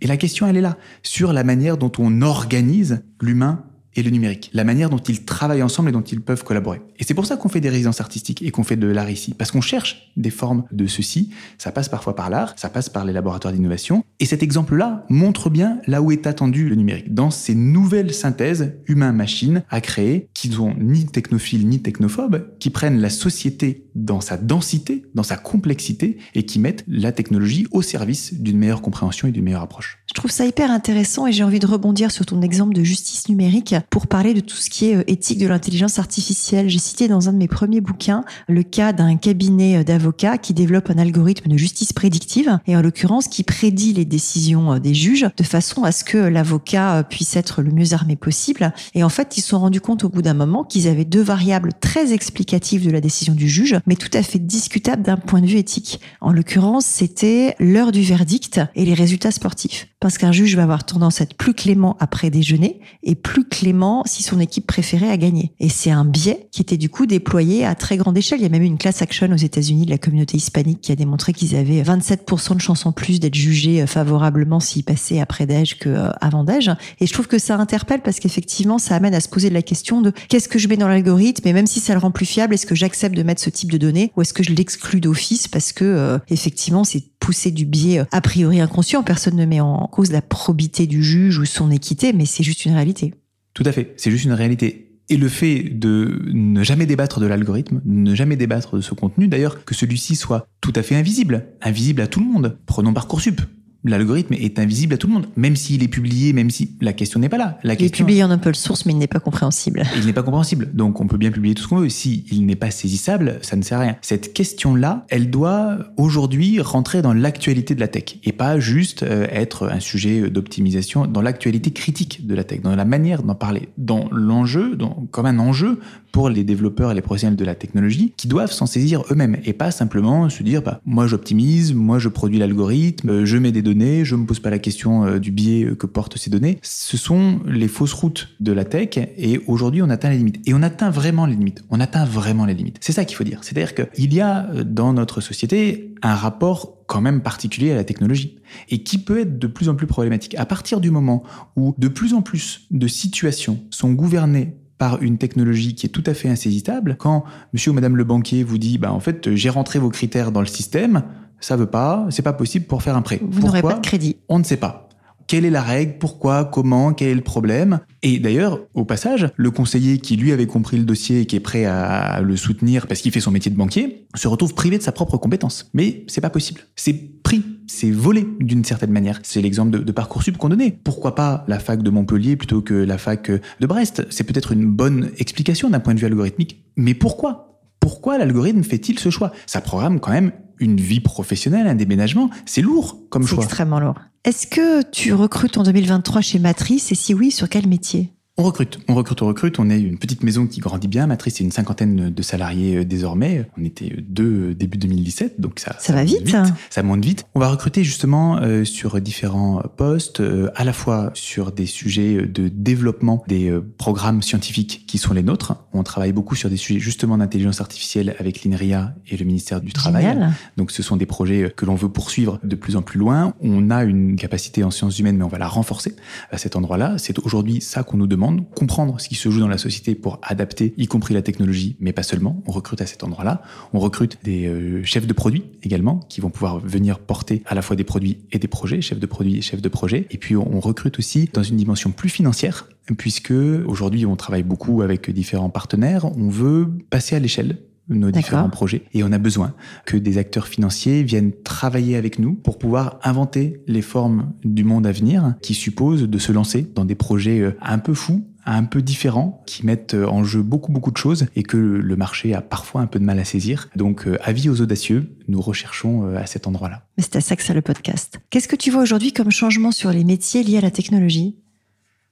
[0.00, 4.10] et la question, elle est là, sur la manière dont on organise l'humain et le
[4.10, 6.80] numérique, la manière dont ils travaillent ensemble et dont ils peuvent collaborer.
[6.98, 9.34] Et c'est pour ça qu'on fait des résidences artistiques et qu'on fait de l'art ici,
[9.34, 11.30] parce qu'on cherche des formes de ceci.
[11.58, 14.04] Ça passe parfois par l'art, ça passe par les laboratoires d'innovation.
[14.20, 18.74] Et cet exemple-là montre bien là où est attendu le numérique, dans ces nouvelles synthèses
[18.86, 24.20] humain-machine à créer, qui ne sont ni technophiles ni technophobes, qui prennent la société dans
[24.20, 29.28] sa densité, dans sa complexité, et qui mettent la technologie au service d'une meilleure compréhension
[29.28, 29.98] et d'une meilleure approche.
[30.12, 33.30] Je trouve ça hyper intéressant et j'ai envie de rebondir sur ton exemple de justice
[33.30, 36.68] numérique pour parler de tout ce qui est euh, éthique de l'intelligence artificielle.
[36.68, 40.52] J'ai cité dans un de mes premiers bouquins le cas d'un cabinet euh, d'avocats qui
[40.52, 44.92] développe un algorithme de justice prédictive et en l'occurrence qui prédit les décisions euh, des
[44.92, 48.74] juges de façon à ce que l'avocat puisse être le mieux armé possible.
[48.94, 51.22] Et en fait, ils se sont rendus compte au bout d'un moment qu'ils avaient deux
[51.22, 55.40] variables très explicatives de la décision du juge, mais tout à fait discutables d'un point
[55.40, 56.00] de vue éthique.
[56.20, 59.86] En l'occurrence, c'était l'heure du verdict et les résultats sportifs.
[60.02, 64.02] Parce qu'un juge va avoir tendance à être plus clément après déjeuner et plus clément
[64.04, 65.52] si son équipe préférée a gagné.
[65.60, 68.40] Et c'est un biais qui était du coup déployé à très grande échelle.
[68.40, 70.90] Il y a même eu une class action aux États-Unis de la communauté hispanique qui
[70.90, 75.46] a démontré qu'ils avaient 27% de chances en plus d'être jugés favorablement s'ils passaient après
[75.46, 76.70] d'âge qu'avant euh, d'âge.
[76.98, 80.00] Et je trouve que ça interpelle parce qu'effectivement, ça amène à se poser la question
[80.00, 82.54] de qu'est-ce que je mets dans l'algorithme et même si ça le rend plus fiable,
[82.54, 85.46] est-ce que j'accepte de mettre ce type de données ou est-ce que je l'exclus d'office
[85.46, 89.02] parce que euh, effectivement, c'est pousser du biais euh, a priori inconscient.
[89.02, 92.64] Personne ne met en cause la probité du juge ou son équité, mais c'est juste
[92.64, 93.14] une réalité.
[93.54, 94.88] Tout à fait, c'est juste une réalité.
[95.10, 99.28] Et le fait de ne jamais débattre de l'algorithme, ne jamais débattre de ce contenu,
[99.28, 102.58] d'ailleurs, que celui-ci soit tout à fait invisible, invisible à tout le monde.
[102.64, 103.42] Prenons Parcoursup
[103.84, 107.20] l'algorithme est invisible à tout le monde, même s'il est publié, même si la question
[107.20, 107.58] n'est pas là.
[107.62, 109.82] La il est publié en open source, mais il n'est pas compréhensible.
[109.96, 111.88] Il n'est pas compréhensible, donc on peut bien publier tout ce qu'on veut.
[111.88, 113.96] Si il n'est pas saisissable, ça ne sert à rien.
[114.02, 119.26] Cette question-là, elle doit aujourd'hui rentrer dans l'actualité de la tech et pas juste euh,
[119.30, 123.68] être un sujet d'optimisation dans l'actualité critique de la tech, dans la manière d'en parler,
[123.78, 124.76] dans l'enjeu,
[125.10, 125.78] comme un enjeu
[126.12, 129.54] pour les développeurs et les professionnels de la technologie qui doivent s'en saisir eux-mêmes et
[129.54, 133.71] pas simplement se dire bah, moi j'optimise, moi je produis l'algorithme, je mets des données,
[134.04, 136.58] je me pose pas la question euh, du biais que portent ces données.
[136.62, 140.40] Ce sont les fausses routes de la tech et aujourd'hui on atteint les limites.
[140.46, 141.64] Et on atteint vraiment les limites.
[141.70, 142.78] On atteint vraiment les limites.
[142.80, 143.40] C'est ça qu'il faut dire.
[143.42, 147.84] C'est-à-dire qu'il y a euh, dans notre société un rapport quand même particulier à la
[147.84, 150.34] technologie et qui peut être de plus en plus problématique.
[150.36, 151.22] À partir du moment
[151.56, 156.02] où de plus en plus de situations sont gouvernées par une technologie qui est tout
[156.06, 159.48] à fait insaisissable, quand monsieur ou madame le banquier vous dit, bah, en fait, j'ai
[159.48, 161.04] rentré vos critères dans le système,
[161.42, 163.20] ça veut pas, c'est pas possible pour faire un prêt.
[163.22, 164.16] Vous n'aurez pas de crédit.
[164.28, 164.88] On ne sait pas.
[165.26, 165.98] Quelle est la règle?
[165.98, 166.44] Pourquoi?
[166.44, 166.92] Comment?
[166.92, 167.80] Quel est le problème?
[168.02, 171.40] Et d'ailleurs, au passage, le conseiller qui lui avait compris le dossier et qui est
[171.40, 174.82] prêt à le soutenir parce qu'il fait son métier de banquier, se retrouve privé de
[174.82, 175.70] sa propre compétence.
[175.74, 176.62] Mais c'est pas possible.
[176.76, 179.20] C'est pris c'est volé d'une certaine manière.
[179.22, 180.76] C'est l'exemple de, de, Parcoursup qu'on donnait.
[180.84, 184.04] Pourquoi pas la fac de Montpellier plutôt que la fac de Brest?
[184.10, 186.62] C'est peut-être une bonne explication d'un point de vue algorithmique.
[186.76, 187.51] Mais pourquoi?
[187.82, 189.32] Pourquoi l'algorithme fait-il ce choix?
[189.44, 192.30] Ça programme quand même une vie professionnelle, un déménagement.
[192.46, 193.38] C'est lourd comme choix.
[193.40, 193.96] C'est extrêmement lourd.
[194.24, 198.12] Est-ce que tu recrutes en 2023 chez Matrice et si oui, sur quel métier?
[198.38, 199.58] On recrute, on recrute, on recrute.
[199.58, 201.06] On est une petite maison qui grandit bien.
[201.06, 203.46] Matrice, c'est une cinquantaine de salariés euh, désormais.
[203.58, 206.34] On était deux euh, début 2017, donc ça, ça, va vite,
[206.70, 207.26] Ça monte vite.
[207.34, 210.22] On va recruter justement euh, sur différents postes,
[210.54, 215.54] à la fois sur des sujets de développement des programmes scientifiques qui sont les nôtres.
[215.74, 219.72] On travaille beaucoup sur des sujets justement d'intelligence artificielle avec l'INRIA et le ministère du
[219.72, 220.18] Travail.
[220.56, 223.34] Donc ce sont des projets que l'on veut poursuivre de plus en plus loin.
[223.40, 225.94] On a une capacité en sciences humaines, mais on va la renforcer
[226.30, 226.96] à cet endroit-là.
[226.96, 228.21] C'est aujourd'hui ça qu'on nous demande
[228.54, 231.92] comprendre ce qui se joue dans la société pour adapter, y compris la technologie, mais
[231.92, 232.42] pas seulement.
[232.46, 233.42] On recrute à cet endroit-là.
[233.72, 237.62] On recrute des euh, chefs de produits également, qui vont pouvoir venir porter à la
[237.62, 240.06] fois des produits et des projets, chefs de produits et chefs de projet.
[240.10, 244.82] Et puis on recrute aussi dans une dimension plus financière, puisque aujourd'hui on travaille beaucoup
[244.82, 246.04] avec différents partenaires.
[246.16, 248.84] On veut passer à l'échelle nos différents projets.
[248.92, 253.62] Et on a besoin que des acteurs financiers viennent travailler avec nous pour pouvoir inventer
[253.66, 257.56] les formes du monde à venir qui supposent de se lancer dans des projets euh,
[257.60, 261.26] un peu fous, un peu différents, qui mettent euh, en jeu beaucoup beaucoup de choses
[261.36, 263.68] et que le marché a parfois un peu de mal à saisir.
[263.76, 266.86] Donc euh, avis aux audacieux, nous recherchons à cet endroit-là.
[266.98, 268.20] C'est à ça que ça le podcast.
[268.30, 271.36] Qu'est-ce que tu vois aujourd'hui comme changement sur les métiers liés à la technologie?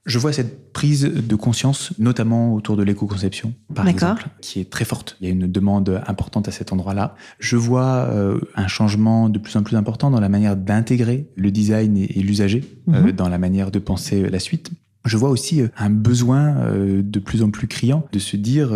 [0.05, 4.85] Je vois cette prise de conscience, notamment autour de l'éco-conception, par exemple, qui est très
[4.85, 5.17] forte.
[5.21, 7.15] Il y a une demande importante à cet endroit-là.
[7.39, 11.51] Je vois euh, un changement de plus en plus important dans la manière d'intégrer le
[11.51, 13.11] design et, l'usager euh, mhm.
[13.11, 14.71] dans la manière de penser la suite.
[15.05, 18.71] Je vois aussi euh, un besoin de plus en plus criant de se dire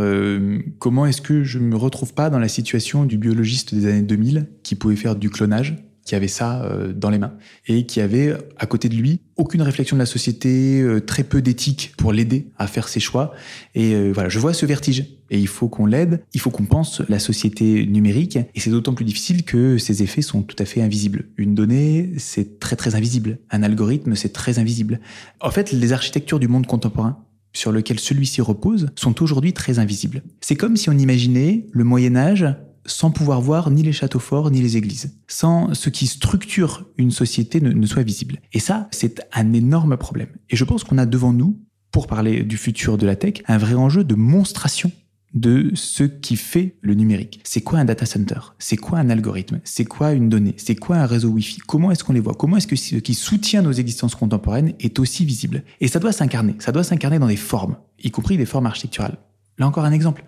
[0.79, 4.47] comment est-ce que je me retrouve pas dans la situation du biologiste des années 2000
[4.61, 5.75] qui pouvait faire du clonage
[6.05, 7.33] qui avait ça euh, dans les mains
[7.67, 11.41] et qui avait à côté de lui aucune réflexion de la société, euh, très peu
[11.41, 13.33] d'éthique pour l'aider à faire ses choix.
[13.73, 16.65] Et euh, voilà, je vois ce vertige et il faut qu'on l'aide, il faut qu'on
[16.65, 20.65] pense la société numérique et c'est d'autant plus difficile que ces effets sont tout à
[20.65, 21.25] fait invisibles.
[21.37, 23.39] Une donnée, c'est très très invisible.
[23.49, 25.01] Un algorithme, c'est très invisible.
[25.41, 30.21] En fait, les architectures du monde contemporain sur lequel celui-ci repose sont aujourd'hui très invisibles.
[30.41, 32.45] C'est comme si on imaginait le Moyen Âge
[32.85, 37.11] sans pouvoir voir ni les châteaux forts ni les églises, sans ce qui structure une
[37.11, 38.39] société ne, soit visible.
[38.53, 40.29] Et ça, c'est un énorme problème.
[40.49, 41.59] Et je pense qu'on a devant nous,
[41.91, 44.91] pour parler du futur de la tech, un vrai enjeu de monstration
[45.33, 47.41] de ce qui fait le numérique.
[47.43, 48.39] C'est quoi un data center?
[48.57, 49.59] C'est quoi un algorithme?
[49.63, 50.55] C'est quoi une donnée?
[50.57, 51.59] C'est quoi un réseau Wi-Fi?
[51.59, 52.33] Comment est-ce qu'on les voit?
[52.33, 55.63] Comment est-ce que ce qui soutient nos existences contemporaines est aussi visible?
[55.81, 56.55] Et ça doit s'incarner.
[56.59, 59.17] Ça doit s'incarner dans des formes, y compris des formes architecturales.
[59.57, 60.23] Là encore un exemple.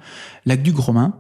[0.45, 1.19] L'aqueduc romain,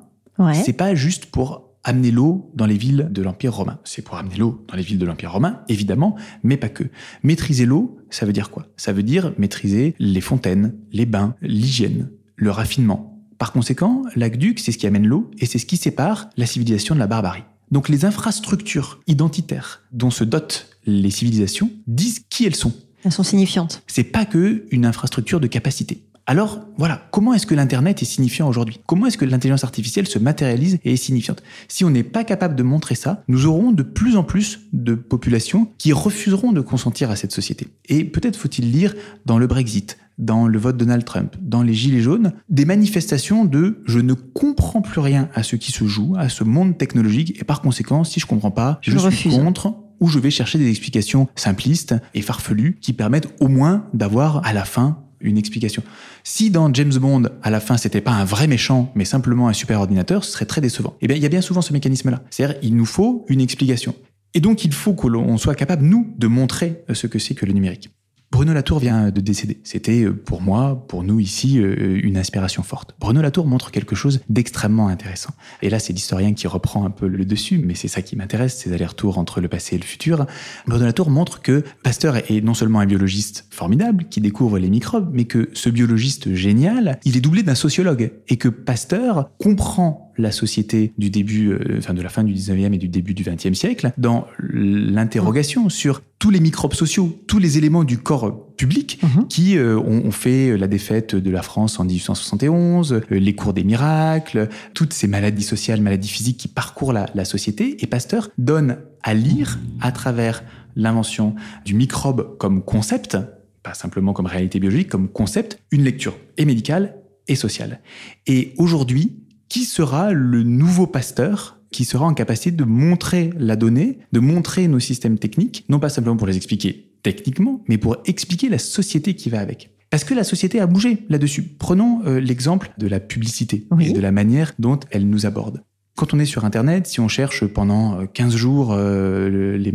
[0.53, 3.79] c'est pas juste pour amener l'eau dans les villes de l'Empire romain.
[3.85, 6.83] C'est pour amener l'eau dans les villes de l'Empire romain, évidemment, mais pas que.
[7.23, 8.67] Maîtriser l'eau, ça veut dire quoi?
[8.75, 13.17] Ça veut dire maîtriser les fontaines, les bains, l'hygiène, le raffinement.
[13.37, 16.93] Par conséquent, l'aqueduc, c'est ce qui amène l'eau et c'est ce qui sépare la civilisation
[16.93, 17.43] de la barbarie.
[17.71, 22.73] Donc les infrastructures identitaires dont se dotent les civilisations disent qui elles sont.
[23.03, 23.83] Elles sont signifiantes.
[23.87, 26.03] C'est pas que une infrastructure de capacité.
[26.29, 28.81] Alors voilà, comment est-ce que l'Internet est signifiant aujourd'hui?
[28.85, 31.41] Comment est-ce que l'intelligence artificielle se matérialise et est signifiante?
[31.69, 34.93] Si on n'est pas capable de montrer ça, nous aurons de plus en plus de
[34.93, 37.69] populations qui refuseront de consentir à cette société.
[37.87, 38.93] Et peut-être faut-il lire
[39.25, 43.81] dans le Brexit, dans le vote Donald Trump, dans les Gilets jaunes, des manifestations de
[43.85, 47.45] je ne comprends plus rien à ce qui se joue, à ce monde technologique, et
[47.45, 51.29] par conséquent, si je comprends pas, je, suis contre ou je vais chercher des explications
[51.37, 55.83] simplistes et farfelues qui permettent au moins d'avoir à la fin une explication.
[56.23, 59.53] Si dans James Bond, à la fin, c'était pas un vrai méchant, mais simplement un
[59.53, 60.95] super ordinateur, ce serait très décevant.
[61.01, 62.23] Eh bien, il y a bien souvent ce mécanisme-là.
[62.29, 63.95] C'est-à-dire, il nous faut une explication.
[64.33, 67.45] Et donc, il faut que l'on soit capable, nous, de montrer ce que c'est que
[67.45, 67.89] le numérique.
[68.29, 69.61] Bruno Latour vient de décéder.
[69.63, 72.93] C'était euh, pour moi, pour nous ici, euh, une inspiration forte.
[72.99, 75.33] Bruno Latour montre quelque chose d'extrêmement intéressant.
[75.61, 78.57] Et là, c'est l'historien qui reprend un peu le dessus, mais c'est ça qui m'intéresse,
[78.57, 80.25] ces allers-retours entre le passé et le futur.
[80.67, 85.09] Bruno Latour montre que Pasteur est non seulement un biologiste formidable, qui découvre les microbes,
[85.13, 88.11] mais que ce biologiste génial, il est doublé d'un sociologue.
[88.27, 92.73] Et que Pasteur comprend la société du début, euh, enfin de la fin du 19e
[92.73, 97.57] et du début du 20e siècle, dans l'interrogation sur tous les microbes sociaux, tous les
[97.57, 99.27] éléments du corps public mhm.
[99.27, 103.63] qui euh, ont, fait la défaite de la France en 1871, euh, les cours des
[103.63, 107.77] miracles, toutes ces maladies sociales, maladies physiques qui parcourent la, la société.
[107.83, 110.43] Et Pasteur donne à lire à travers
[110.75, 113.17] l'invention du microbe comme concept,
[113.61, 116.95] pas simplement comme réalité biologique, comme concept, une lecture et médicale
[117.27, 117.81] et sociale.
[118.25, 119.17] Et aujourd'hui,
[119.49, 124.67] qui sera le nouveau pasteur qui sera en capacité de montrer la donnée, de montrer
[124.67, 129.15] nos systèmes techniques, non pas simplement pour les expliquer techniquement, mais pour expliquer la société
[129.15, 129.71] qui va avec.
[129.89, 131.43] Parce que la société a bougé là-dessus.
[131.43, 135.63] Prenons euh, l'exemple de la publicité et de la manière dont elle nous aborde.
[135.95, 139.73] Quand on est sur Internet, si on cherche pendant 15 euh, jours euh, les,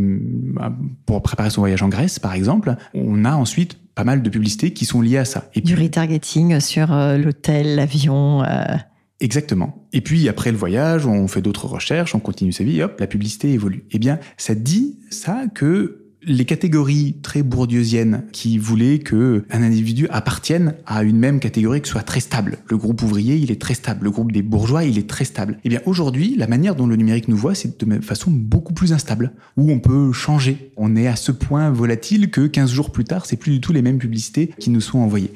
[1.05, 4.71] pour préparer son voyage en Grèce, par exemple, on a ensuite pas mal de publicités
[4.71, 5.49] qui sont liées à ça.
[5.55, 8.43] Et du retargeting sur l'hôtel, l'avion.
[9.23, 9.87] Exactement.
[9.93, 13.07] Et puis après le voyage, on fait d'autres recherches, on continue sa vie, hop, la
[13.07, 13.85] publicité évolue.
[13.91, 20.09] Eh bien, ça dit ça que les catégories très bourdieusiennes qui voulaient que un individu
[20.09, 22.57] appartienne à une même catégorie qui soit très stable.
[22.69, 24.03] Le groupe ouvrier, il est très stable.
[24.03, 25.57] Le groupe des bourgeois, il est très stable.
[25.63, 28.91] Eh bien, aujourd'hui, la manière dont le numérique nous voit, c'est de façon beaucoup plus
[28.91, 30.73] instable, où on peut changer.
[30.75, 33.71] On est à ce point volatile que 15 jours plus tard, c'est plus du tout
[33.71, 35.31] les mêmes publicités qui nous sont envoyées.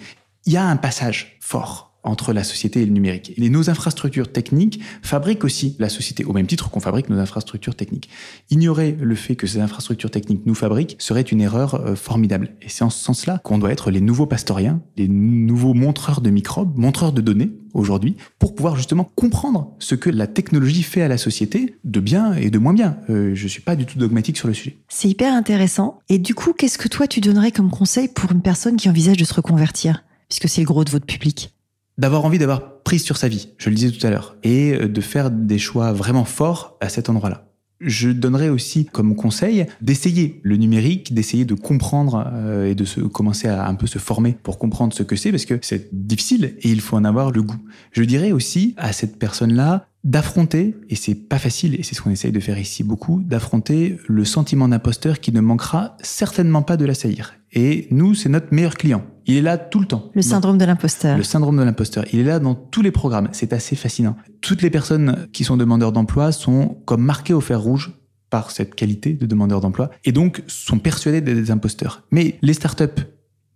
[0.45, 3.33] Il y a un passage fort entre la société et le numérique.
[3.37, 7.75] Et nos infrastructures techniques fabriquent aussi la société, au même titre qu'on fabrique nos infrastructures
[7.75, 8.09] techniques.
[8.49, 12.51] Ignorer le fait que ces infrastructures techniques nous fabriquent serait une erreur euh, formidable.
[12.61, 16.29] Et c'est en ce sens-là qu'on doit être les nouveaux pastoriens, les nouveaux montreurs de
[16.29, 21.07] microbes, montreurs de données aujourd'hui, pour pouvoir justement comprendre ce que la technologie fait à
[21.07, 22.97] la société, de bien et de moins bien.
[23.09, 24.77] Euh, je suis pas du tout dogmatique sur le sujet.
[24.87, 25.99] C'est hyper intéressant.
[26.09, 29.17] Et du coup, qu'est-ce que toi tu donnerais comme conseil pour une personne qui envisage
[29.17, 30.03] de se reconvertir?
[30.29, 31.53] Puisque c'est le gros de votre public
[31.97, 34.87] d'avoir envie d'avoir prise sur sa vie, je le disais tout à l'heure, et euh,
[34.87, 37.43] de faire des choix vraiment forts à cet endroit-là.
[37.79, 43.01] Je donnerais aussi comme conseil d'essayer le numérique, d'essayer de comprendre euh, et de se,
[43.01, 46.55] commencer à un peu se former pour comprendre ce que c'est, parce que c'est difficile
[46.59, 47.59] et il faut en avoir le goût.
[47.91, 52.09] Je dirais aussi à cette personne-là d'affronter, et c'est pas facile, et c'est ce qu'on
[52.09, 56.85] essaye de faire ici beaucoup, d'affronter le sentiment d'imposteur qui ne manquera certainement pas de
[56.85, 57.35] l'assaillir.
[57.51, 59.03] Et nous, c'est notre meilleur client.
[59.25, 60.09] Il est là tout le temps.
[60.15, 61.17] Le syndrome de l'imposteur.
[61.17, 62.05] Le syndrome de l'imposteur.
[62.13, 63.27] Il est là dans tous les programmes.
[63.33, 64.15] C'est assez fascinant.
[64.39, 67.91] Toutes les personnes qui sont demandeurs d'emploi sont comme marquées au fer rouge
[68.29, 72.03] par cette qualité de demandeur d'emploi et donc sont persuadés d'être des imposteurs.
[72.11, 73.03] Mais les startups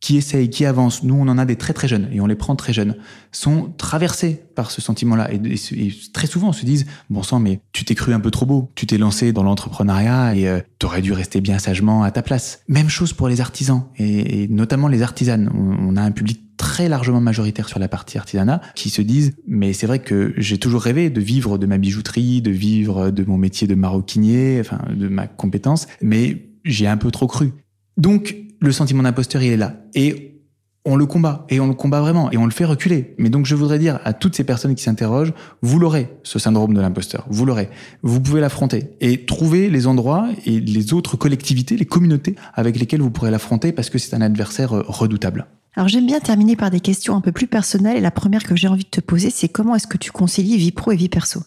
[0.02, 2.36] qui essayent, qui avancent, nous on en a des très très jeunes et on les
[2.36, 2.98] prend très jeunes,
[3.32, 5.40] sont traversés par ce sentiment-là et,
[6.12, 8.72] très souvent on se disent bon sang mais tu t'es cru un peu trop beau,
[8.76, 12.62] tu t'es lancé dans l'entrepreneuriat et euh, t'aurais dû rester bien sagement à ta place.
[12.68, 15.52] Même chose pour les artisans et, notamment les artisanes.
[15.54, 19.74] On, a un public très largement majoritaire sur la partie artisanat qui se disent mais
[19.74, 23.38] c'est vrai que j'ai toujours rêvé de vivre de ma bijouterie, de vivre de mon
[23.38, 27.54] métier de maroquinier, enfin de ma compétence, mais j'ai un peu trop cru.
[27.98, 29.76] Donc le sentiment d'imposteur, il est là.
[29.96, 30.32] Et
[30.84, 33.14] on le combat, et on le combat vraiment, et on le fait reculer.
[33.20, 36.74] Mais donc je voudrais dire à toutes ces personnes qui s'interrogent, vous l'aurez, ce syndrome
[36.74, 37.70] de l'imposteur, vous l'aurez.
[38.02, 43.02] Vous pouvez l'affronter et trouver les endroits et les autres collectivités, les communautés avec lesquelles
[43.02, 45.46] vous pourrez l'affronter parce que c'est un adversaire euh, redoutable.
[45.76, 48.56] Alors j'aime bien terminer par des questions un peu plus personnelles et la première que
[48.56, 51.10] j'ai envie de te poser, c'est comment est-ce que tu concilies vie pro et vie
[51.10, 51.42] perso?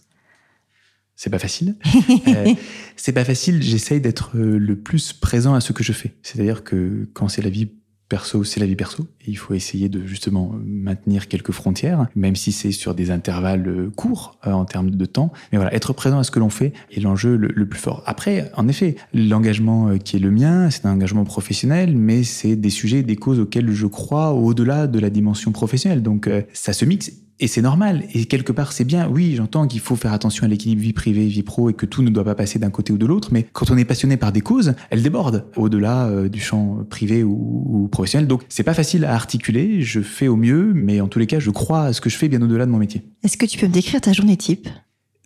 [1.16, 1.77] C'est pas facile.
[2.29, 2.55] euh,
[2.96, 3.62] c'est pas facile.
[3.62, 6.14] J'essaye d'être euh, le plus présent à ce que je fais.
[6.22, 7.70] C'est-à-dire que quand c'est la vie
[8.09, 9.07] perso, c'est la vie perso.
[9.27, 13.91] Il faut essayer de justement maintenir quelques frontières, même si c'est sur des intervalles euh,
[13.95, 15.33] courts euh, en termes de temps.
[15.53, 18.03] Mais voilà, être présent à ce que l'on fait est l'enjeu le, plus fort.
[18.07, 22.71] Après, en effet, l'engagement qui est le mien, c'est un engagement professionnel, mais c'est des
[22.71, 26.03] sujets, des causes auxquelles je crois au-delà de la dimension professionnelle.
[26.03, 27.11] Donc ça se mixe
[27.41, 28.05] et c'est normal.
[28.15, 29.09] Et quelque part, c'est bien.
[29.09, 32.03] Oui, j'entends qu'il faut faire attention à l'équilibre vie privée, vie pro et que tout
[32.03, 33.31] ne doit pas passer d'un côté ou de l'autre.
[33.33, 37.25] Mais quand on est passionné par des causes, elles débordent au-delà euh, du champ privé
[37.25, 38.29] ou, professionnel.
[38.29, 39.83] Donc, c'est pas facile à articuler.
[39.83, 42.16] Je fais au mieux, mais en tous les cas, je crois à ce que je
[42.16, 43.03] fais bien au-delà de mon métier.
[43.22, 44.68] Est-ce que tu peux me décrire ta journée type?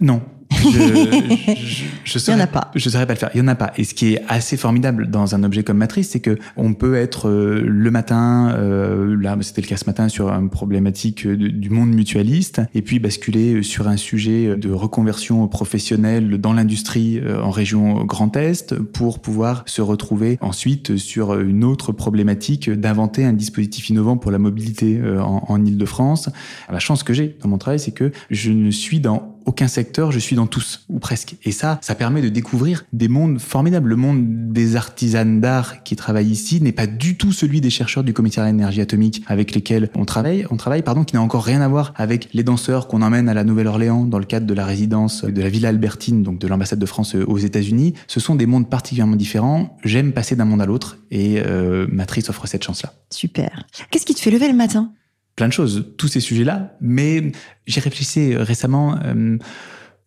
[0.01, 0.23] Non.
[0.59, 2.71] Je, je, Il n'y en a pas.
[2.75, 3.31] Je saurais pas le faire.
[3.35, 3.73] Il n'y en a pas.
[3.77, 6.97] Et ce qui est assez formidable dans un objet comme Matrice, c'est que on peut
[6.97, 11.71] être euh, le matin, euh, là c'était le cas ce matin sur une problématique du
[11.71, 17.51] monde mutualiste, et puis basculer sur un sujet de reconversion professionnelle dans l'industrie euh, en
[17.51, 23.91] région Grand Est pour pouvoir se retrouver ensuite sur une autre problématique d'inventer un dispositif
[23.91, 26.31] innovant pour la mobilité en, en Ile-de-France.
[26.71, 30.13] La chance que j'ai dans mon travail, c'est que je ne suis dans aucun secteur,
[30.13, 31.37] je suis dans tous, ou presque.
[31.45, 33.89] Et ça, ça permet de découvrir des mondes formidables.
[33.89, 38.05] Le monde des artisans d'art qui travaillent ici n'est pas du tout celui des chercheurs
[38.05, 41.45] du commissariat à l'énergie atomique avec lesquels on travaille, on travaille, pardon, qui n'a encore
[41.45, 44.55] rien à voir avec les danseurs qu'on emmène à la Nouvelle-Orléans dans le cadre de
[44.55, 47.95] la résidence de la Villa Albertine, donc de l'ambassade de France aux États-Unis.
[48.07, 49.77] Ce sont des mondes particulièrement différents.
[49.85, 52.95] J'aime passer d'un monde à l'autre et euh, Matrice offre cette chance-là.
[53.11, 53.65] Super.
[53.91, 54.93] Qu'est-ce qui te fait lever le matin?
[55.35, 57.33] Plein de choses, tous ces sujets-là, mais
[57.67, 59.39] j'ai réfléchi récemment euh,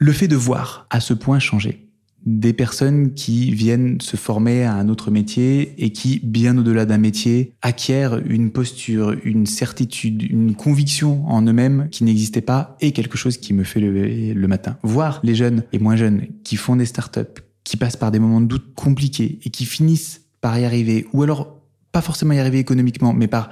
[0.01, 1.87] le fait de voir à ce point changer
[2.25, 6.97] des personnes qui viennent se former à un autre métier et qui, bien au-delà d'un
[6.97, 13.17] métier, acquièrent une posture, une certitude, une conviction en eux-mêmes qui n'existait pas et quelque
[13.17, 14.77] chose qui me fait lever le matin.
[14.81, 18.41] Voir les jeunes et moins jeunes qui font des startups, qui passent par des moments
[18.41, 21.59] de doute compliqués et qui finissent par y arriver, ou alors
[21.91, 23.51] pas forcément y arriver économiquement, mais par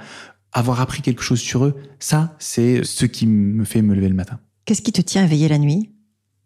[0.52, 4.14] avoir appris quelque chose sur eux, ça, c'est ce qui me fait me lever le
[4.14, 4.40] matin.
[4.64, 5.90] Qu'est-ce qui te tient éveillé la nuit?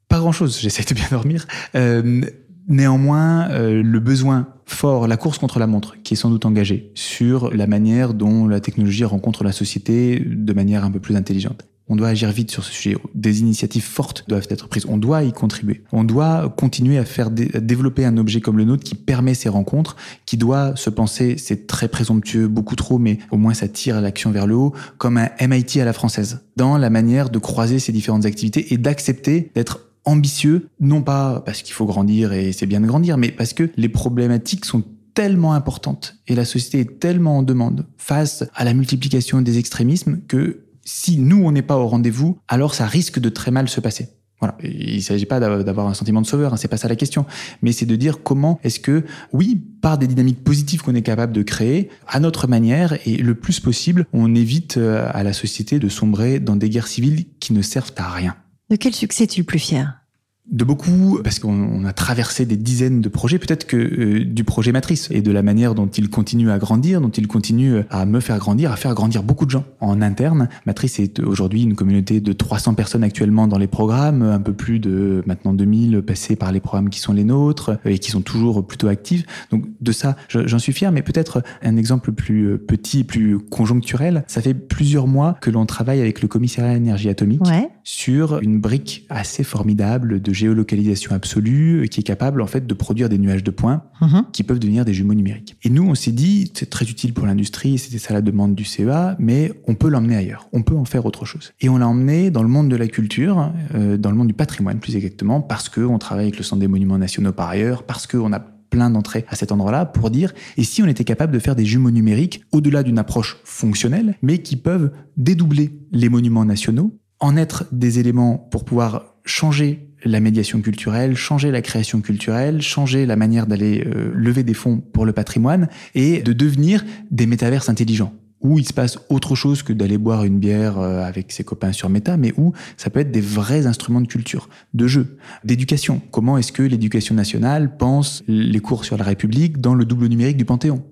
[0.08, 1.46] Pas grand-chose, j'essaie de bien dormir.
[1.74, 2.22] Euh,
[2.68, 6.90] néanmoins, euh, le besoin fort, la course contre la montre, qui est sans doute engagée
[6.94, 11.66] sur la manière dont la technologie rencontre la société de manière un peu plus intelligente.
[11.86, 12.96] On doit agir vite sur ce sujet.
[13.14, 14.86] Des initiatives fortes doivent être prises.
[14.88, 15.84] On doit y contribuer.
[15.92, 19.96] On doit continuer à faire développer un objet comme le nôtre qui permet ces rencontres,
[20.24, 24.30] qui doit se penser, c'est très présomptueux, beaucoup trop, mais au moins ça tire l'action
[24.30, 27.92] vers le haut, comme un MIT à la française, dans la manière de croiser ces
[27.92, 32.80] différentes activités et d'accepter d'être ambitieux, non pas parce qu'il faut grandir et c'est bien
[32.80, 37.38] de grandir, mais parce que les problématiques sont tellement importantes et la société est tellement
[37.38, 41.86] en demande face à la multiplication des extrémismes que si nous, on n'est pas au
[41.86, 44.08] rendez-vous, alors ça risque de très mal se passer.
[44.40, 44.58] Voilà.
[44.62, 47.24] Il ne s'agit pas d'avoir un sentiment de sauveur, hein, c'est pas ça la question,
[47.62, 51.32] mais c'est de dire comment est-ce que, oui, par des dynamiques positives qu'on est capable
[51.32, 55.78] de créer, à notre manière et le plus possible, on évite euh, à la société
[55.78, 58.36] de sombrer dans des guerres civiles qui ne servent à rien.
[58.70, 60.03] De quel succès es-tu le plus fier?
[60.50, 64.72] De beaucoup, parce qu'on a traversé des dizaines de projets, peut-être que euh, du projet
[64.72, 68.20] Matrice et de la manière dont il continue à grandir, dont il continue à me
[68.20, 70.48] faire grandir, à faire grandir beaucoup de gens en interne.
[70.66, 74.80] Matrice est aujourd'hui une communauté de 300 personnes actuellement dans les programmes, un peu plus
[74.80, 78.22] de maintenant 2000 passés par les programmes qui sont les nôtres euh, et qui sont
[78.22, 79.24] toujours plutôt actifs.
[79.50, 84.24] Donc de ça, j'en suis fier, mais peut-être un exemple plus euh, petit, plus conjoncturel.
[84.26, 87.40] Ça fait plusieurs mois que l'on travaille avec le commissariat à l'énergie atomique
[87.82, 93.08] sur une brique assez formidable de géolocalisation absolue qui est capable en fait de produire
[93.08, 94.26] des nuages de points mhm.
[94.32, 95.56] qui peuvent devenir des jumeaux numériques.
[95.62, 98.64] Et nous, on s'est dit, c'est très utile pour l'industrie, c'était ça la demande du
[98.64, 101.52] CEA, mais on peut l'emmener ailleurs, on peut en faire autre chose.
[101.60, 104.34] Et on l'a emmené dans le monde de la culture, euh, dans le monde du
[104.34, 108.06] patrimoine plus exactement, parce qu'on travaille avec le Centre des Monuments Nationaux par ailleurs, parce
[108.06, 108.40] qu'on a
[108.74, 111.64] plein d'entrées à cet endroit-là pour dire et si on était capable de faire des
[111.64, 117.66] jumeaux numériques au-delà d'une approche fonctionnelle, mais qui peuvent dédoubler les monuments nationaux, en être
[117.70, 123.46] des éléments pour pouvoir changer la médiation culturelle, changer la création culturelle, changer la manière
[123.46, 128.12] d'aller euh, lever des fonds pour le patrimoine et de devenir des métaverses intelligents
[128.44, 131.72] où il se passe autre chose que d'aller boire une bière euh, avec ses copains
[131.72, 136.02] sur Meta, mais où ça peut être des vrais instruments de culture, de jeu, d'éducation.
[136.10, 140.36] Comment est-ce que l'éducation nationale pense les cours sur la République dans le double numérique
[140.36, 140.84] du Panthéon?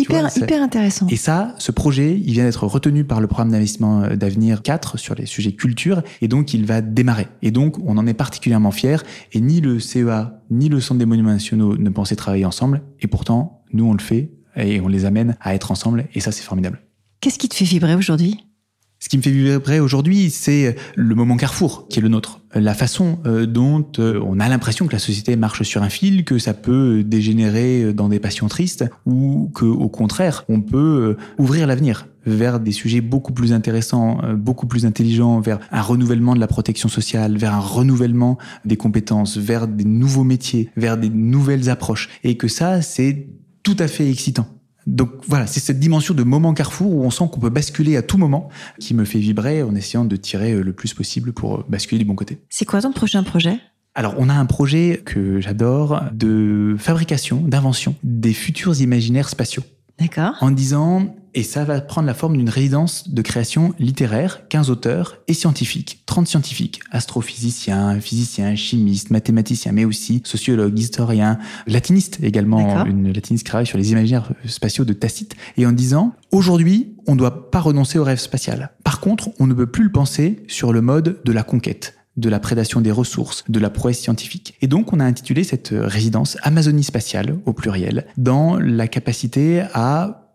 [0.00, 1.08] Hyper, hyper intéressant.
[1.08, 4.96] Et ça, ce projet, il vient d'être retenu par le programme d'investissement euh, d'avenir 4
[4.96, 7.26] sur les sujets culture, et donc il va démarrer.
[7.42, 8.98] Et donc, on en est particulièrement fiers,
[9.32, 13.08] et ni le CEA, ni le Centre des Monuments Nationaux ne pensaient travailler ensemble, et
[13.08, 16.44] pourtant, nous, on le fait, et on les amène à être ensemble, et ça, c'est
[16.44, 16.80] formidable.
[17.20, 18.47] Qu'est-ce qui te fait vibrer aujourd'hui?
[19.00, 22.40] Ce qui me fait vibrer aujourd'hui, c'est le moment carrefour qui est le nôtre.
[22.52, 26.24] La façon euh, dont euh, on a l'impression que la société marche sur un fil,
[26.24, 31.42] que ça peut dégénérer dans des passions tristes, ou que, au contraire, on peut euh,
[31.42, 36.40] ouvrir l'avenir vers des sujets beaucoup plus intéressants, beaucoup plus intelligents, vers un renouvellement de
[36.40, 41.70] la protection sociale, vers un renouvellement des compétences, vers des nouveaux métiers, vers des nouvelles
[41.70, 42.10] approches.
[42.24, 43.28] Et que ça, c'est
[43.62, 44.57] tout à fait excitant.
[44.88, 48.02] Donc voilà, c'est cette dimension de moment carrefour où on sent qu'on peut basculer à
[48.02, 48.48] tout moment
[48.80, 51.98] qui me fait vibrer en essayant de tirer euh, le plus possible pour euh, basculer
[51.98, 52.38] du bon côté.
[52.48, 53.60] C'est quoi ton prochain projet?
[53.94, 59.64] Alors, on a un projet que j'adore de fabrication, d'invention des futurs imaginaires spatiaux.
[59.98, 60.36] D'accord.
[60.40, 65.18] En disant, et ça va prendre la forme d'une résidence de création littéraire, 15 auteurs
[65.28, 73.12] et scientifiques, 30 scientifiques, astrophysiciens, physiciens, chimistes, mathématiciens, mais aussi sociologues, historiens, latinistes également, une
[73.12, 77.18] latiniste qui travaille sur les imaginaires spatiaux de Tacite, et en disant, aujourd'hui, on ne
[77.18, 78.70] doit pas renoncer au rêve spatial.
[78.84, 82.28] Par contre, on ne peut plus le penser sur le mode de la conquête de
[82.28, 84.56] la prédation des ressources, de la prouesse scientifique.
[84.60, 90.27] Et donc, on a intitulé cette résidence Amazonie spatiale, au pluriel, dans la capacité à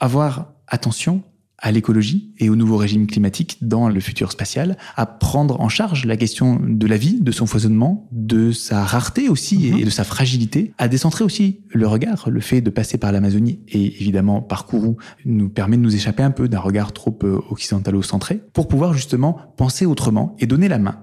[0.00, 1.22] avoir attention
[1.60, 6.06] à l'écologie et au nouveau régime climatique dans le futur spatial, à prendre en charge
[6.06, 9.78] la question de la vie, de son foisonnement, de sa rareté aussi mhm.
[9.78, 12.30] et de sa fragilité, à décentrer aussi le regard.
[12.30, 16.22] Le fait de passer par l'Amazonie et évidemment par Kourou nous permet de nous échapper
[16.22, 20.78] un peu d'un regard trop euh, occidentalo-centré pour pouvoir justement penser autrement et donner la
[20.78, 21.02] main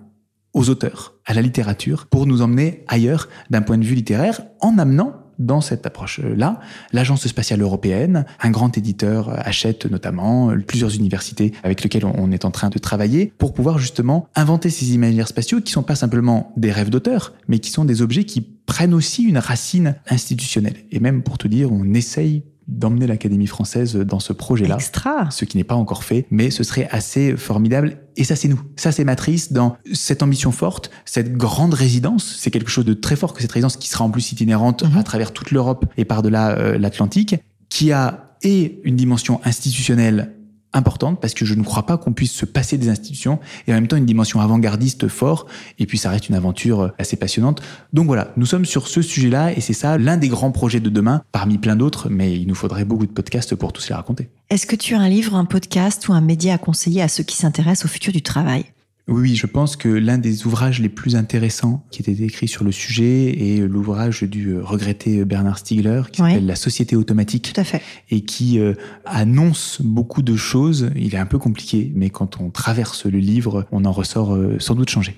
[0.53, 4.79] aux auteurs, à la littérature, pour nous emmener ailleurs d'un point de vue littéraire, en
[4.79, 6.59] amenant dans cette approche-là,
[6.93, 12.51] l'Agence spatiale européenne, un grand éditeur achète notamment plusieurs universités avec lesquelles on est en
[12.51, 16.71] train de travailler pour pouvoir justement inventer ces imaginaires spatiaux qui sont pas simplement des
[16.71, 20.75] rêves d'auteur, mais qui sont des objets qui prennent aussi une racine institutionnelle.
[20.91, 24.75] Et même pour te dire, on essaye d'emmener l'Académie française dans ce projet-là.
[24.75, 25.29] Extra.
[25.31, 27.97] Ce qui n'est pas encore fait, mais ce serait assez formidable.
[28.15, 28.61] Et ça, c'est nous.
[28.75, 32.35] Ça, c'est Matrice dans cette ambition forte, cette grande résidence.
[32.39, 34.97] C'est quelque chose de très fort que cette résidence qui sera en plus itinérante mhm.
[34.97, 37.35] à travers toute l'Europe et par-delà euh, l'Atlantique,
[37.69, 40.36] qui a et une dimension institutionnelle
[40.73, 43.75] importante parce que je ne crois pas qu'on puisse se passer des institutions et en
[43.75, 45.47] même temps une dimension avant-gardiste fort
[45.79, 47.61] et puis ça reste une aventure assez passionnante.
[47.93, 50.89] Donc voilà, nous sommes sur ce sujet-là et c'est ça l'un des grands projets de
[50.89, 54.29] demain parmi plein d'autres mais il nous faudrait beaucoup de podcasts pour tous les raconter.
[54.49, 57.23] Est-ce que tu as un livre, un podcast ou un média à conseiller à ceux
[57.23, 58.65] qui s'intéressent au futur du travail?
[59.09, 62.73] Oui, je pense que l'un des ouvrages les plus intéressants qui était écrit sur le
[62.73, 67.53] sujet est l'ouvrage du euh, regretté Bernard Stiegler qui s'appelle La société automatique.
[67.53, 67.81] Tout à fait.
[68.09, 68.73] Et qui euh,
[69.05, 70.89] annonce beaucoup de choses.
[70.97, 74.57] Il est un peu compliqué, mais quand on traverse le livre, on en ressort euh,
[74.59, 75.15] sans doute changé.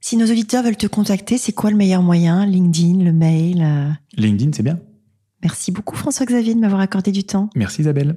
[0.00, 2.44] Si nos auditeurs veulent te contacter, c'est quoi le meilleur moyen?
[2.44, 4.80] LinkedIn, le mail LinkedIn, c'est bien.
[5.42, 7.50] Merci beaucoup François-Xavier de m'avoir accordé du temps.
[7.54, 8.16] Merci Isabelle.